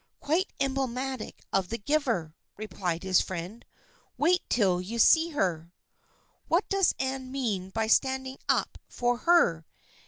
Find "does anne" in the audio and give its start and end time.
6.69-7.31